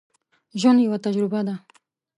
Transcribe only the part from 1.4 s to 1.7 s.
ده